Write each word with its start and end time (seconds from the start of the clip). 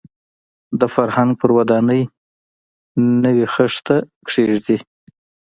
د 0.79 0.81
فرهنګ 0.95 1.31
پر 1.39 1.49
ودانۍ 1.57 2.01
نوې 3.23 3.45
خښته 3.53 3.97
کېږدي. 4.29 4.77